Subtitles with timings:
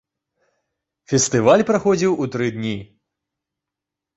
[1.13, 2.75] Фестываль праходзіў у тры дні.